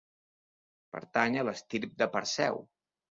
Pertany 0.95 1.37
a 1.41 1.43
l'estirp 1.49 1.93
de 2.03 2.09
Perseu. 2.17 2.59